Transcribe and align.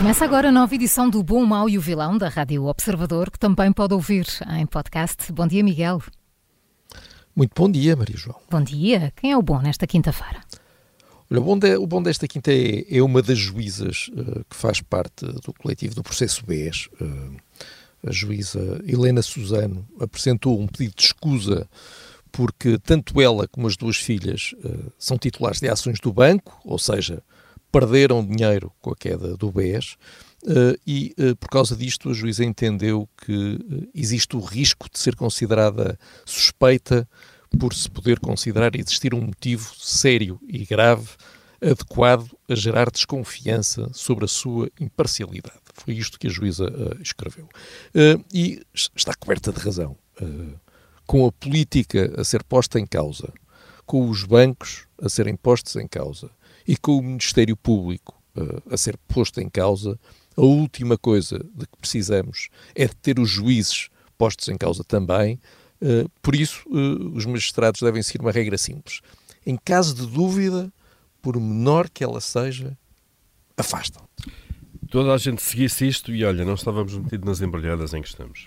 Começa 0.00 0.24
agora 0.24 0.48
a 0.48 0.52
nova 0.52 0.74
edição 0.74 1.10
do 1.10 1.22
Bom, 1.22 1.44
Mau 1.44 1.68
e 1.68 1.76
o 1.76 1.80
Vilão 1.80 2.16
da 2.16 2.26
Rádio 2.26 2.64
Observador, 2.64 3.30
que 3.30 3.38
também 3.38 3.70
pode 3.70 3.92
ouvir 3.92 4.26
em 4.58 4.64
podcast. 4.64 5.30
Bom 5.30 5.46
dia, 5.46 5.62
Miguel. 5.62 6.02
Muito 7.36 7.52
bom 7.54 7.70
dia, 7.70 7.94
Maria 7.94 8.16
João. 8.16 8.40
Bom 8.50 8.62
dia. 8.62 9.12
Quem 9.14 9.32
é 9.32 9.36
o 9.36 9.42
bom 9.42 9.60
nesta 9.60 9.86
quinta-feira? 9.86 10.40
Olha, 11.30 11.40
o 11.42 11.44
bom, 11.44 11.58
de, 11.58 11.76
o 11.76 11.86
bom 11.86 12.02
desta 12.02 12.26
quinta 12.26 12.50
é, 12.50 12.86
é 12.96 13.02
uma 13.02 13.20
das 13.20 13.36
juízas 13.36 14.08
uh, 14.14 14.42
que 14.48 14.56
faz 14.56 14.80
parte 14.80 15.26
do 15.26 15.52
coletivo 15.52 15.94
do 15.94 16.02
processo 16.02 16.46
BES. 16.46 16.88
Uh, 16.98 17.36
a 18.06 18.10
juíza 18.10 18.82
Helena 18.86 19.20
Suzano 19.20 19.86
apresentou 20.00 20.58
um 20.58 20.66
pedido 20.66 20.94
de 20.96 21.02
escusa 21.02 21.68
porque 22.32 22.78
tanto 22.78 23.20
ela 23.20 23.46
como 23.46 23.66
as 23.66 23.76
duas 23.76 23.98
filhas 23.98 24.54
uh, 24.64 24.90
são 24.98 25.18
titulares 25.18 25.60
de 25.60 25.68
ações 25.68 26.00
do 26.00 26.10
banco, 26.10 26.58
ou 26.64 26.78
seja, 26.78 27.22
perderam 27.70 28.24
dinheiro 28.24 28.72
com 28.80 28.90
a 28.90 28.96
queda 28.96 29.36
do 29.36 29.50
BES. 29.50 29.96
Uh, 30.42 30.78
e 30.86 31.14
uh, 31.18 31.36
por 31.36 31.50
causa 31.50 31.76
disto 31.76 32.08
a 32.08 32.14
juíza 32.14 32.42
entendeu 32.42 33.06
que 33.26 33.56
uh, 33.56 33.88
existe 33.94 34.34
o 34.36 34.40
risco 34.40 34.88
de 34.90 34.98
ser 34.98 35.14
considerada 35.14 35.98
suspeita 36.24 37.06
por 37.58 37.74
se 37.74 37.90
poder 37.90 38.18
considerar 38.18 38.74
existir 38.74 39.12
um 39.12 39.20
motivo 39.20 39.70
sério 39.76 40.40
e 40.48 40.64
grave 40.64 41.10
adequado 41.60 42.26
a 42.48 42.54
gerar 42.54 42.90
desconfiança 42.90 43.90
sobre 43.92 44.24
a 44.24 44.28
sua 44.28 44.70
imparcialidade. 44.80 45.60
Foi 45.74 45.92
isto 45.92 46.18
que 46.18 46.28
a 46.28 46.30
juíza 46.30 46.72
escreveu. 47.02 47.48
e 48.32 48.62
está 48.72 49.12
coberta 49.14 49.52
de 49.52 49.58
razão. 49.58 49.94
com 51.06 51.26
a 51.26 51.32
política 51.32 52.14
a 52.16 52.24
ser 52.24 52.42
posta 52.44 52.80
em 52.80 52.86
causa, 52.86 53.30
com 53.84 54.08
os 54.08 54.24
bancos 54.24 54.86
a 55.02 55.08
serem 55.08 55.36
postos 55.36 55.76
em 55.76 55.88
causa, 55.88 56.30
e 56.66 56.76
com 56.76 56.98
o 56.98 57.02
Ministério 57.02 57.56
Público 57.56 58.20
uh, 58.36 58.62
a 58.72 58.76
ser 58.76 58.96
posto 59.08 59.40
em 59.40 59.48
causa, 59.48 59.98
a 60.36 60.42
última 60.42 60.96
coisa 60.96 61.38
de 61.54 61.66
que 61.66 61.76
precisamos 61.80 62.48
é 62.74 62.86
de 62.86 62.96
ter 62.96 63.18
os 63.18 63.28
juízes 63.28 63.88
postos 64.16 64.48
em 64.48 64.56
causa 64.56 64.84
também. 64.84 65.40
Uh, 65.80 66.08
por 66.22 66.34
isso, 66.34 66.62
uh, 66.68 67.16
os 67.16 67.24
magistrados 67.26 67.80
devem 67.80 68.02
seguir 68.02 68.20
uma 68.20 68.32
regra 68.32 68.58
simples. 68.58 69.00
Em 69.46 69.56
caso 69.56 69.94
de 69.94 70.06
dúvida, 70.06 70.72
por 71.22 71.38
menor 71.38 71.88
que 71.88 72.04
ela 72.04 72.20
seja, 72.20 72.76
afastam. 73.56 74.02
Toda 74.90 75.14
a 75.14 75.18
gente 75.18 75.40
seguisse 75.42 75.86
isto 75.86 76.12
e 76.12 76.24
olha, 76.24 76.44
não 76.44 76.54
estávamos 76.54 76.96
metidos 76.96 77.26
nas 77.26 77.40
embrulhadas 77.40 77.94
em 77.94 78.02
que 78.02 78.08
estamos. 78.08 78.46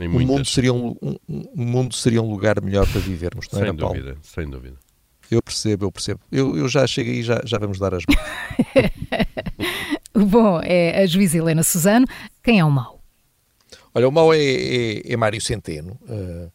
Em 0.00 0.06
o, 0.06 0.20
mundo 0.20 0.44
seria 0.44 0.72
um, 0.72 0.96
um, 1.02 1.16
um, 1.28 1.64
mundo 1.66 1.94
seria 1.94 2.22
um 2.22 2.30
lugar 2.30 2.62
melhor 2.62 2.86
para 2.86 3.00
vivermos, 3.00 3.46
não 3.50 3.58
sem 3.58 3.68
era, 3.68 3.72
dúvida, 3.72 4.04
Paulo? 4.04 4.18
Sem 4.22 4.48
dúvida. 4.48 4.76
Eu 5.30 5.42
percebo, 5.42 5.84
eu 5.84 5.92
percebo. 5.92 6.20
Eu, 6.32 6.56
eu 6.56 6.68
já 6.68 6.86
cheguei 6.86 7.20
e 7.20 7.22
já, 7.22 7.40
já 7.44 7.58
vamos 7.58 7.78
dar 7.78 7.94
as 7.94 8.02
mãos. 8.06 8.18
o 10.14 10.24
bom 10.24 10.60
é 10.62 11.02
a 11.02 11.06
juíza 11.06 11.36
Helena 11.36 11.62
Suzano. 11.62 12.06
Quem 12.42 12.58
é 12.60 12.64
o 12.64 12.70
mau? 12.70 12.98
Olha, 13.94 14.08
o 14.08 14.12
mau 14.12 14.32
é, 14.32 14.38
é, 14.38 15.12
é 15.12 15.16
Mário 15.16 15.40
Centeno. 15.40 15.98
Uh, 16.02 16.50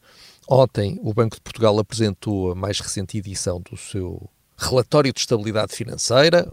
ontem 0.50 1.00
o 1.04 1.14
Banco 1.14 1.36
de 1.36 1.42
Portugal 1.42 1.78
apresentou 1.78 2.52
a 2.52 2.56
mais 2.56 2.80
recente 2.80 3.18
edição 3.18 3.62
do 3.62 3.78
seu 3.78 4.28
relatório 4.58 5.14
de 5.14 5.20
estabilidade 5.20 5.76
financeira, 5.76 6.52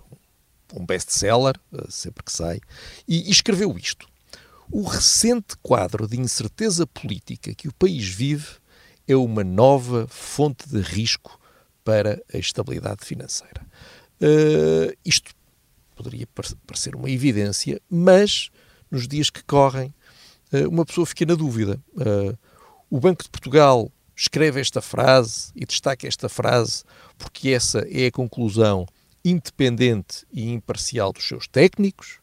um 0.75 0.85
best-seller, 0.85 1.55
uh, 1.73 1.91
sempre 1.91 2.23
que 2.23 2.33
sai, 2.33 2.61
e, 3.09 3.29
e 3.29 3.31
escreveu 3.31 3.79
isto. 3.79 4.07
O 4.71 4.83
recente 4.83 5.57
quadro 5.63 6.07
de 6.07 6.21
incerteza 6.21 6.87
política 6.87 7.55
que 7.55 7.67
o 7.67 7.75
país 7.75 8.07
vive 8.09 8.47
é 9.09 9.17
uma 9.17 9.43
nova 9.43 10.07
fonte 10.09 10.69
de 10.69 10.81
risco 10.81 11.40
para 11.85 12.23
a 12.33 12.39
estabilidade 12.39 13.05
financeira. 13.05 13.63
Uh, 14.21 14.97
isto 15.05 15.33
poderia 15.95 16.27
parecer 16.67 16.95
uma 16.95 17.11
evidência, 17.11 17.81
mas 17.89 18.51
nos 18.91 19.07
dias 19.07 19.31
que 19.31 19.43
correm, 19.43 19.95
uh, 20.53 20.69
uma 20.69 20.85
pessoa 20.85 21.07
fica 21.07 21.25
na 21.25 21.35
dúvida. 21.35 21.81
Uh, 21.93 22.37
o 22.91 22.99
Banco 22.99 23.23
de 23.23 23.31
Portugal 23.31 23.91
escreve 24.17 24.61
esta 24.61 24.83
frase 24.83 25.51
e 25.55 25.65
destaca 25.65 26.07
esta 26.07 26.29
frase 26.29 26.85
porque 27.17 27.51
essa 27.51 27.87
é 27.91 28.07
a 28.07 28.13
conclusão 28.13 28.87
independente 29.25 30.27
e 30.33 30.51
imparcial 30.51 31.13
dos 31.13 31.27
seus 31.27 31.47
técnicos, 31.47 32.19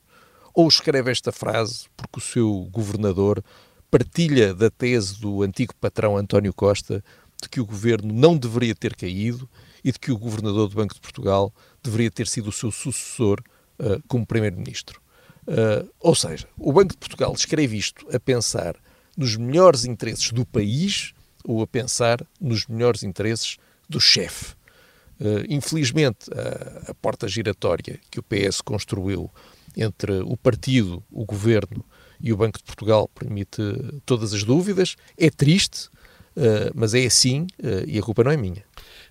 ou 0.54 0.68
escreve 0.68 1.12
esta 1.12 1.32
frase 1.32 1.86
porque 1.96 2.20
o 2.20 2.22
seu 2.22 2.68
governador 2.72 3.44
partilha 3.90 4.54
da 4.54 4.70
tese 4.70 5.20
do 5.20 5.44
antigo 5.44 5.74
patrão 5.80 6.18
António 6.18 6.54
Costa 6.54 7.04
de 7.42 7.50
que 7.50 7.60
o 7.60 7.66
governo 7.66 8.14
não 8.14 8.38
deveria 8.38 8.76
ter 8.76 8.96
caído 8.96 9.50
e 9.84 9.92
de 9.92 10.00
que 10.00 10.12
o 10.12 10.18
governador 10.18 10.68
do 10.68 10.76
Banco 10.76 10.94
de 10.94 11.00
Portugal 11.00 11.54
deveria 11.84 12.12
ter 12.12 12.28
sido 12.28 12.50
o 12.50 12.52
seu 12.52 12.72
sucessor 12.72 13.42
uh, 13.80 14.02
como 14.08 14.26
primeiro-ministro. 14.26 15.02
Uh, 15.48 15.90
ou 16.00 16.14
seja, 16.14 16.48
o 16.58 16.74
Banco 16.74 16.92
de 16.92 16.98
Portugal 16.98 17.34
escreve 17.34 17.78
isto 17.78 18.06
a 18.14 18.20
pensar 18.20 18.76
nos 19.16 19.36
melhores 19.36 19.86
interesses 19.86 20.32
do 20.32 20.46
país 20.46 21.14
ou 21.44 21.62
a 21.62 21.68
pensar 21.68 22.26
nos 22.40 22.68
melhores 22.68 23.04
interesses 23.04 23.58
do 23.88 24.00
chefe. 24.00 24.56
Uh, 25.20 25.46
infelizmente, 25.50 26.30
a, 26.88 26.94
porta 26.96 27.28
giratória 27.28 28.00
que 28.12 28.20
o 28.20 28.24
PS 28.24 28.62
construiu 28.62 29.32
entre 29.76 30.20
o 30.20 30.36
partido, 30.36 31.04
o 31.10 31.26
governo 31.26 31.86
e 32.20 32.34
o 32.34 32.38
Banco 32.38 32.58
de 32.58 32.64
Portugal 32.64 33.08
permite 33.08 33.62
todas 34.06 34.34
as 34.34 34.44
dúvidas. 34.44 34.96
É 35.18 35.30
triste, 35.30 35.90
mas 36.76 36.94
é 36.94 37.06
assim 37.06 37.48
uh, 37.64 37.84
e 37.88 37.98
a 37.98 38.02
culpa 38.02 38.24
não 38.24 38.32
é 38.32 38.38
minha. 38.38 38.64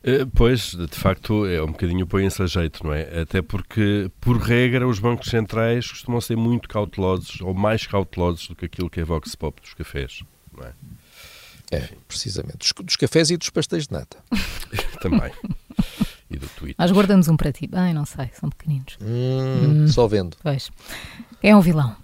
Uh, 0.02 0.26
pois, 0.34 0.74
de 0.74 0.96
facto, 0.96 1.46
é 1.46 1.62
um 1.62 1.72
bocadinho 1.72 2.06
põe-se 2.06 2.40
a 2.42 2.46
jeito, 2.46 2.84
não 2.84 2.92
é? 2.92 3.22
Até 3.22 3.42
porque, 3.42 4.10
por 4.20 4.36
regra, 4.36 4.86
os 4.86 4.98
bancos 4.98 5.30
centrais 5.30 5.90
costumam 5.90 6.20
ser 6.20 6.36
muito 6.36 6.68
cautelosos, 6.68 7.40
ou 7.40 7.52
mais 7.52 7.86
cautelosos 7.86 8.48
do 8.48 8.54
que 8.54 8.66
aquilo 8.66 8.88
que 8.88 9.00
é 9.00 9.04
Vox 9.04 9.34
Pop 9.34 9.60
dos 9.60 9.74
cafés, 9.74 10.22
não 10.56 10.64
é? 10.64 10.72
É, 11.72 11.88
precisamente. 12.06 12.58
Dos, 12.58 12.72
dos 12.84 12.96
cafés 12.96 13.30
e 13.30 13.36
dos 13.36 13.50
pastéis 13.50 13.88
de 13.88 13.92
nata. 13.92 14.18
Também. 15.02 15.32
E 16.30 16.36
do 16.36 16.46
Twitter. 16.48 16.76
Nós 16.78 16.92
guardamos 16.92 17.28
um 17.28 17.36
para 17.36 17.52
ti. 17.52 17.68
Ai, 17.72 17.92
não 17.92 18.04
sei, 18.04 18.30
são 18.38 18.48
pequeninos. 18.50 18.96
Hum, 19.00 19.82
hum. 19.82 19.88
Só 19.88 20.06
vendo. 20.06 20.36
Pois. 20.42 20.70
Quem 21.40 21.50
é 21.50 21.56
o 21.56 21.60
vilão? 21.60 21.96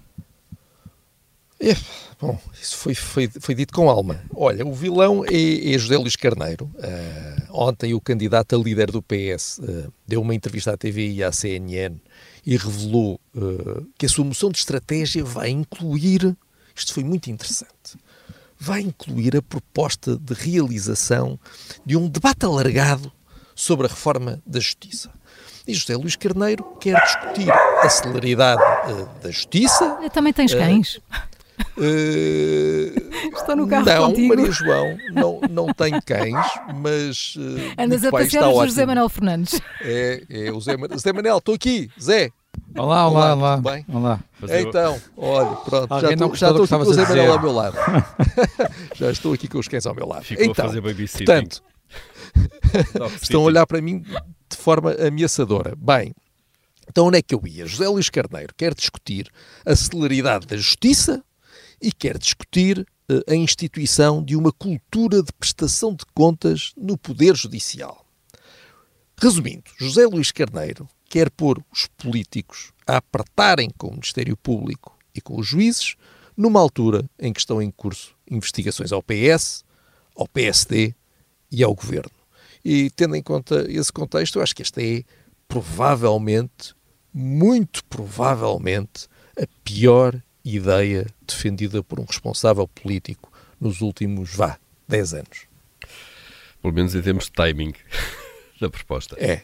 É, 1.63 1.77
bom, 2.19 2.37
isso 2.61 2.75
foi, 2.75 2.93
foi, 2.93 3.29
foi 3.39 3.55
dito 3.55 3.73
com 3.73 3.89
alma. 3.89 4.21
Olha, 4.35 4.67
o 4.67 4.73
vilão 4.73 5.23
é, 5.23 5.73
é 5.73 5.77
José 5.77 5.97
Luís 5.97 6.17
Carneiro. 6.17 6.65
Uh, 6.75 7.43
ontem 7.51 7.93
o 7.93 8.01
candidato 8.01 8.53
a 8.53 8.59
líder 8.59 8.91
do 8.91 9.01
PS 9.01 9.59
uh, 9.59 9.69
eh, 9.69 9.87
deu 10.05 10.21
uma 10.21 10.35
entrevista 10.35 10.73
à 10.73 10.77
TV 10.77 11.09
e 11.09 11.23
à 11.23 11.31
CNN 11.31 11.95
e 12.45 12.57
revelou 12.57 13.17
uh, 13.33 13.87
que 13.97 14.05
a 14.05 14.09
sua 14.09 14.25
moção 14.25 14.51
de 14.51 14.57
estratégia 14.57 15.23
vai 15.23 15.51
incluir, 15.51 16.35
isto 16.75 16.93
foi 16.93 17.03
muito 17.05 17.29
interessante, 17.31 17.97
vai 18.59 18.81
incluir 18.81 19.37
a 19.37 19.41
proposta 19.41 20.17
de 20.17 20.33
realização 20.33 21.39
de 21.85 21.95
um 21.95 22.09
debate 22.09 22.45
alargado 22.45 23.09
sobre 23.55 23.85
a 23.85 23.89
reforma 23.89 24.41
da 24.45 24.59
justiça. 24.59 25.09
E 25.65 25.73
José 25.73 25.95
Luís 25.95 26.17
Carneiro 26.17 26.65
quer 26.81 27.01
discutir 27.01 27.49
a 27.49 27.87
celeridade 27.87 28.61
da 29.21 29.31
justiça. 29.31 29.97
Também 30.11 30.33
tens 30.33 30.53
cães. 30.53 30.95
Uh, 30.95 31.32
Estou 31.77 33.55
no 33.55 33.67
carro 33.67 33.85
não, 33.85 34.07
contigo. 34.07 34.27
Maria 34.27 34.51
João, 34.51 34.97
não, 35.11 35.41
não 35.49 35.73
tem 35.73 35.99
cães, 36.01 36.45
mas. 36.75 37.35
Uh, 37.35 37.73
Andas 37.77 38.03
a 38.05 38.11
passear 38.11 38.47
o 38.47 38.65
José 38.65 38.85
Manuel 38.85 39.09
Fernandes. 39.09 39.59
É, 39.81 40.23
é 40.29 40.51
o 40.51 40.61
Zé, 40.61 40.75
Zé 40.97 41.13
Manel, 41.13 41.37
estou 41.37 41.55
aqui, 41.55 41.89
Zé. 41.99 42.29
Olá, 42.77 43.07
olá, 43.07 43.33
olá. 43.33 43.55
Tudo 43.57 43.71
bem? 43.71 43.85
Olá. 43.91 44.19
Então, 44.43 45.01
olha, 45.17 45.55
pronto, 45.57 45.99
já 45.99 46.11
estou, 46.11 46.35
já 46.35 46.49
estou 46.51 46.63
aqui 46.63 46.69
com 46.69 46.89
o 46.89 46.93
Zé 46.93 47.07
Manel 47.07 47.33
ao 47.33 47.41
meu 47.41 47.51
lado. 47.51 47.77
já 48.95 49.11
estou 49.11 49.33
aqui 49.33 49.47
com 49.47 49.57
os 49.57 49.67
cães 49.67 49.85
ao 49.85 49.95
meu 49.95 50.07
lado. 50.07 50.23
Ficou 50.23 50.45
então, 50.45 50.65
a 50.65 50.67
fazer 50.67 50.81
babysitting. 50.81 51.25
portanto, 51.25 51.63
estão 53.21 53.41
a 53.41 53.45
olhar 53.45 53.65
para 53.65 53.81
mim 53.81 54.03
de 54.49 54.57
forma 54.57 54.93
ameaçadora. 54.93 55.73
Bem, 55.75 56.13
então 56.87 57.07
onde 57.07 57.17
é 57.17 57.21
que 57.21 57.33
eu 57.33 57.41
ia? 57.45 57.65
José 57.65 57.87
Luís 57.87 58.09
Carneiro 58.09 58.53
quer 58.55 58.73
discutir 58.73 59.27
a 59.65 59.75
celeridade 59.75 60.45
da 60.45 60.55
justiça 60.55 61.23
e 61.83 61.91
quer 61.91 62.17
discutir 62.17 62.79
uh, 62.79 63.31
a 63.31 63.35
instituição 63.35 64.23
de 64.23 64.37
uma 64.37 64.53
cultura 64.53 65.21
de 65.21 65.33
prestação 65.33 65.93
de 65.93 66.05
contas 66.15 66.71
no 66.77 66.97
Poder 66.97 67.35
Judicial. 67.35 68.05
Resumindo, 69.21 69.69
José 69.77 70.05
Luís 70.05 70.31
Carneiro 70.31 70.87
quer 71.09 71.29
pôr 71.29 71.61
os 71.71 71.87
políticos 71.97 72.71
a 72.87 72.97
apertarem 72.97 73.69
com 73.77 73.87
o 73.87 73.91
Ministério 73.91 74.37
Público 74.37 74.97
e 75.13 75.19
com 75.19 75.37
os 75.37 75.45
juízes 75.45 75.95
numa 76.35 76.59
altura 76.59 77.07
em 77.19 77.33
que 77.33 77.39
estão 77.39 77.61
em 77.61 77.69
curso 77.69 78.15
investigações 78.31 78.91
ao 78.91 79.03
PS, 79.03 79.65
ao 80.15 80.27
PSD 80.27 80.95
e 81.51 81.63
ao 81.63 81.75
Governo. 81.75 82.11
E 82.63 82.89
tendo 82.91 83.15
em 83.15 83.21
conta 83.21 83.69
esse 83.69 83.91
contexto, 83.91 84.39
eu 84.39 84.43
acho 84.43 84.55
que 84.55 84.61
esta 84.61 84.81
é 84.81 85.03
provavelmente, 85.47 86.73
muito 87.13 87.83
provavelmente, 87.85 89.07
a 89.37 89.45
pior 89.63 90.19
ideia 90.43 91.05
defendida 91.25 91.81
por 91.81 91.99
um 91.99 92.05
responsável 92.05 92.67
político 92.67 93.31
nos 93.59 93.81
últimos, 93.81 94.35
vá, 94.35 94.57
10 94.87 95.13
anos. 95.13 95.47
Pelo 96.61 96.73
menos 96.73 96.95
em 96.95 97.01
termos 97.01 97.25
de 97.25 97.31
timing 97.31 97.73
da 98.59 98.69
proposta. 98.69 99.15
É. 99.19 99.43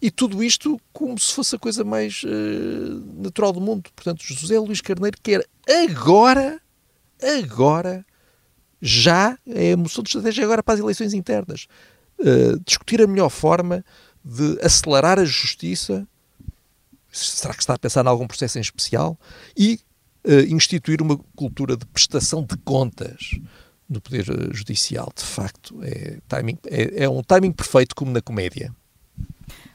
E 0.00 0.10
tudo 0.10 0.42
isto 0.44 0.80
como 0.92 1.18
se 1.18 1.32
fosse 1.32 1.56
a 1.56 1.58
coisa 1.58 1.82
mais 1.82 2.22
uh, 2.22 3.22
natural 3.22 3.52
do 3.52 3.60
mundo. 3.60 3.90
Portanto, 3.94 4.22
José 4.22 4.58
Luís 4.58 4.80
Carneiro 4.80 5.16
quer 5.22 5.46
agora, 5.88 6.60
agora, 7.22 8.04
já, 8.80 9.38
é 9.46 9.72
a 9.72 9.76
moção 9.76 10.02
de 10.02 10.10
estratégia 10.10 10.44
agora 10.44 10.62
para 10.62 10.74
as 10.74 10.80
eleições 10.80 11.14
internas, 11.14 11.66
uh, 12.18 12.60
discutir 12.64 13.00
a 13.00 13.06
melhor 13.06 13.30
forma 13.30 13.84
de 14.22 14.58
acelerar 14.60 15.18
a 15.18 15.24
justiça. 15.24 16.06
Será 17.10 17.54
que 17.54 17.60
está 17.60 17.74
a 17.74 17.78
pensar 17.78 18.04
em 18.04 18.08
algum 18.08 18.26
processo 18.26 18.58
em 18.58 18.60
especial? 18.60 19.18
E 19.56 19.80
instituir 20.48 21.00
uma 21.00 21.16
cultura 21.34 21.76
de 21.76 21.86
prestação 21.86 22.42
de 22.42 22.56
contas 22.58 23.30
no 23.88 24.00
Poder 24.00 24.24
Judicial. 24.52 25.12
De 25.16 25.24
facto, 25.24 25.78
é, 25.82 26.18
timing, 26.28 26.58
é, 26.66 27.04
é 27.04 27.08
um 27.08 27.22
timing 27.22 27.52
perfeito 27.52 27.94
como 27.94 28.10
na 28.10 28.20
comédia. 28.20 28.72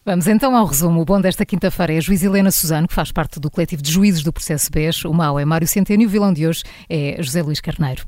Vamos 0.04 0.28
então 0.28 0.56
ao 0.56 0.66
resumo. 0.66 1.02
O 1.02 1.06
bom 1.06 1.22
desta 1.22 1.46
quinta-feira 1.46 1.94
é 1.94 1.98
a 1.98 2.02
juiz 2.02 2.24
Helena 2.24 2.52
Suzano, 2.52 2.88
que 2.88 2.94
faz 2.94 3.12
parte 3.12 3.40
do 3.40 3.52
coletivo 3.52 3.84
de 3.84 3.92
juízes 3.92 4.24
do 4.24 4.34
processo 4.34 4.72
BES. 4.72 5.06
O 5.06 5.14
mau 5.14 5.40
é 5.40 5.46
Mário 5.46 5.68
Centeno 5.68 6.02
e 6.02 6.06
o 6.08 6.10
vilão 6.10 6.34
de 6.34 6.48
hoje 6.48 6.64
é 6.90 7.22
José 7.22 7.42
Luís 7.44 7.62
Carneiro. 7.62 8.08